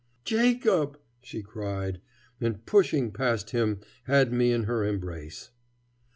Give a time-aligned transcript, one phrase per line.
[0.25, 2.01] "Jacob!" she cried,
[2.39, 5.51] and, pushing past him, had me in her embrace.